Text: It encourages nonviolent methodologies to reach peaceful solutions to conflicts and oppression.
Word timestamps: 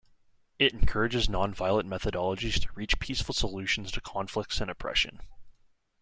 It 0.57 0.73
encourages 0.73 1.27
nonviolent 1.27 1.83
methodologies 1.85 2.59
to 2.63 2.71
reach 2.73 2.97
peaceful 2.99 3.35
solutions 3.35 3.91
to 3.91 4.01
conflicts 4.01 4.59
and 4.59 4.71
oppression. 4.71 5.19